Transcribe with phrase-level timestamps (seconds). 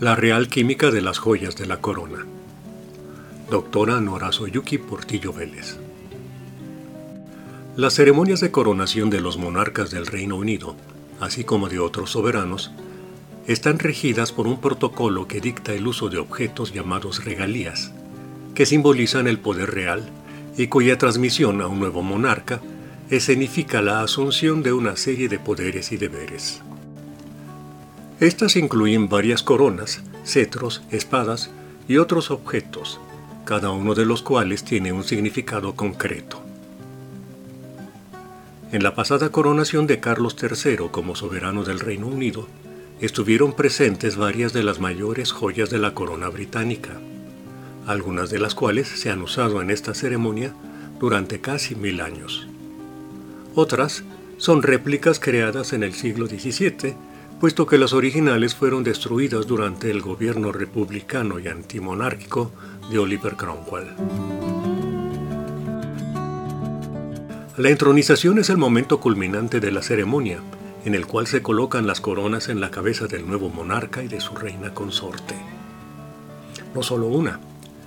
[0.00, 2.24] La Real Química de las Joyas de la Corona.
[3.50, 5.76] Doctora Nora Soyuki Portillo Vélez.
[7.76, 10.74] Las ceremonias de coronación de los monarcas del Reino Unido,
[11.20, 12.72] así como de otros soberanos,
[13.46, 17.92] están regidas por un protocolo que dicta el uso de objetos llamados regalías,
[18.54, 20.08] que simbolizan el poder real
[20.56, 22.62] y cuya transmisión a un nuevo monarca
[23.10, 26.62] escenifica la asunción de una serie de poderes y deberes.
[28.20, 31.50] Estas incluyen varias coronas, cetros, espadas
[31.88, 33.00] y otros objetos,
[33.46, 36.42] cada uno de los cuales tiene un significado concreto.
[38.72, 42.46] En la pasada coronación de Carlos III como soberano del Reino Unido,
[43.00, 47.00] estuvieron presentes varias de las mayores joyas de la corona británica,
[47.86, 50.52] algunas de las cuales se han usado en esta ceremonia
[51.00, 52.46] durante casi mil años.
[53.54, 54.04] Otras
[54.36, 56.94] son réplicas creadas en el siglo XVII,
[57.40, 62.52] puesto que las originales fueron destruidas durante el gobierno republicano y antimonárquico
[62.90, 63.88] de Oliver Cromwell.
[67.56, 70.40] La entronización es el momento culminante de la ceremonia,
[70.84, 74.20] en el cual se colocan las coronas en la cabeza del nuevo monarca y de
[74.20, 75.34] su reina consorte.
[76.74, 77.40] No solo una,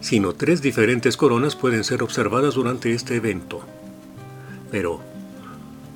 [0.00, 3.60] sino tres diferentes coronas pueden ser observadas durante este evento.
[4.70, 5.02] Pero,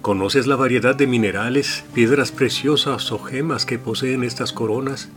[0.03, 5.09] ¿conoces la variedad de minerales, piedras preciosas o gemas que poseen estas coronas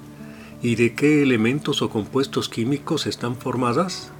[0.62, 4.12] y de qué elementos o compuestos químicos están formadas?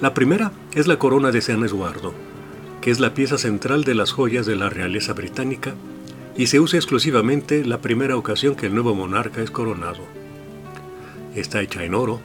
[0.00, 2.12] La primera es la corona de San Eduardo,
[2.80, 5.74] que es la pieza central de las joyas de la realeza británica
[6.36, 10.02] y se usa exclusivamente la primera ocasión que el nuevo monarca es coronado.
[11.34, 12.20] Está hecha en oro,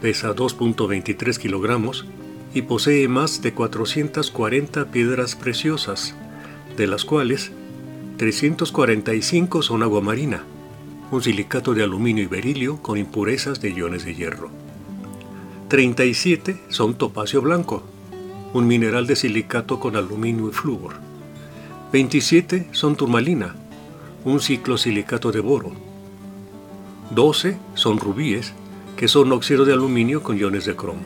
[0.00, 2.04] pesa 2.23 kilogramos
[2.54, 6.14] y posee más de 440 piedras preciosas,
[6.76, 7.52] de las cuales
[8.16, 10.44] 345 son agua marina,
[11.10, 14.50] un silicato de aluminio y berilio con impurezas de iones de hierro.
[15.68, 17.82] 37 son topacio blanco,
[18.54, 20.94] un mineral de silicato con aluminio y flúor.
[21.92, 23.54] 27 son turmalina,
[24.24, 25.72] un ciclosilicato de boro.
[27.10, 28.52] 12 son rubíes,
[28.96, 31.02] que son óxido de aluminio con iones de cromo.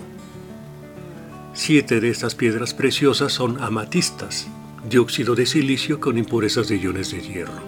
[1.55, 4.49] Siete de estas piedras preciosas son amatistas,
[4.89, 7.61] dióxido de silicio con impurezas de iones de hierro.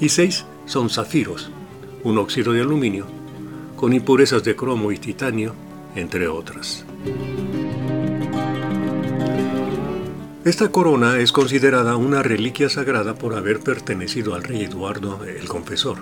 [0.00, 1.50] Y seis son zafiros,
[2.02, 3.06] un óxido de aluminio,
[3.76, 5.54] con impurezas de cromo y titanio,
[5.94, 6.84] entre otras.
[10.44, 15.98] Esta corona es considerada una reliquia sagrada por haber pertenecido al rey Eduardo el Confesor,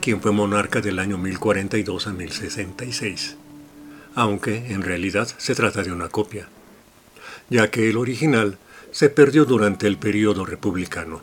[0.00, 3.36] quien fue monarca del año 1042 a 1066,
[4.14, 6.48] aunque en realidad se trata de una copia,
[7.50, 8.58] ya que el original
[8.90, 11.22] se perdió durante el período republicano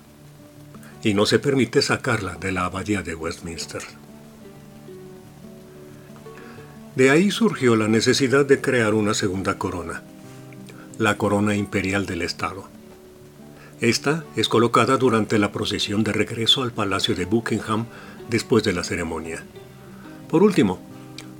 [1.03, 3.81] y no se permite sacarla de la abadía de Westminster.
[6.95, 10.03] De ahí surgió la necesidad de crear una segunda corona,
[10.97, 12.67] la corona imperial del Estado.
[13.79, 17.85] Esta es colocada durante la procesión de regreso al Palacio de Buckingham
[18.29, 19.43] después de la ceremonia.
[20.29, 20.90] Por último,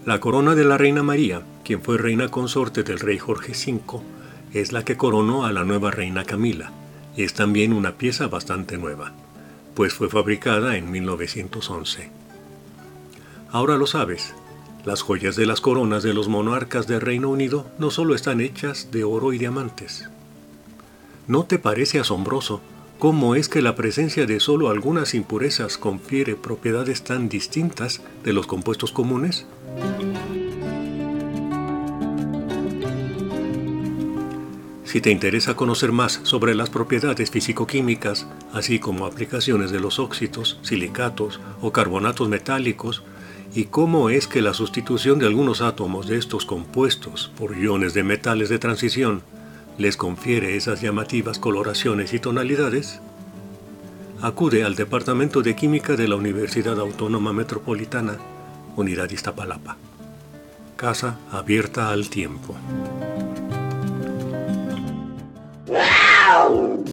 [0.03, 4.01] la corona de la Reina María, quien fue reina consorte del rey Jorge V,
[4.51, 6.71] es la que coronó a la nueva reina Camila,
[7.15, 9.11] y es también una pieza bastante nueva,
[9.75, 12.09] pues fue fabricada en 1911.
[13.51, 14.33] Ahora lo sabes,
[14.85, 18.89] las joyas de las coronas de los monarcas del Reino Unido no solo están hechas
[18.91, 20.09] de oro y diamantes.
[21.27, 22.61] ¿No te parece asombroso
[23.01, 28.45] cómo es que la presencia de solo algunas impurezas confiere propiedades tan distintas de los
[28.45, 29.47] compuestos comunes?
[34.83, 40.59] Si te interesa conocer más sobre las propiedades físico-químicas, así como aplicaciones de los óxidos,
[40.61, 43.01] silicatos o carbonatos metálicos,
[43.55, 48.03] y cómo es que la sustitución de algunos átomos de estos compuestos por iones de
[48.03, 49.23] metales de transición
[49.81, 53.01] les confiere esas llamativas coloraciones y tonalidades,
[54.21, 58.17] acude al Departamento de Química de la Universidad Autónoma Metropolitana,
[58.75, 59.77] Unidad Iztapalapa.
[60.75, 62.55] Casa abierta al tiempo.